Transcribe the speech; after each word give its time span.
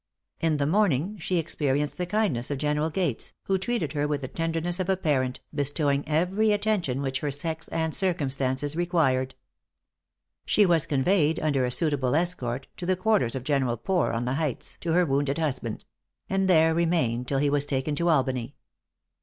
In 0.39 0.57
the 0.57 0.65
morning 0.65 1.19
she 1.19 1.37
experienced 1.37 1.99
the 1.99 2.07
kindness 2.07 2.49
of 2.49 2.57
General 2.57 2.89
Gates, 2.89 3.33
who 3.43 3.59
treated 3.59 3.93
her 3.93 4.07
with 4.07 4.23
the 4.23 4.27
tenderness 4.27 4.79
of 4.79 4.89
a 4.89 4.97
parent, 4.97 5.41
bestowing 5.53 6.03
every 6.09 6.51
attention 6.53 7.03
which 7.03 7.19
her 7.19 7.29
sex 7.29 7.67
and 7.67 7.93
circumstances 7.93 8.75
required. 8.75 9.35
She 10.43 10.65
was 10.65 10.87
conveyed, 10.87 11.39
under 11.39 11.65
a 11.65 11.69
suitable 11.71 12.15
escort, 12.15 12.65
to 12.77 12.87
the 12.87 12.95
quarters 12.95 13.35
of 13.35 13.43
General 13.43 13.77
Poor 13.77 14.11
on 14.11 14.25
the 14.25 14.33
heights, 14.33 14.75
to 14.81 14.93
her 14.93 15.05
wounded 15.05 15.37
husband; 15.37 15.85
and 16.27 16.47
there 16.49 16.73
remained 16.73 17.27
till 17.27 17.37
he 17.37 17.51
was 17.51 17.65
taken 17.67 17.93
to 17.97 18.09
Albany. 18.09 18.55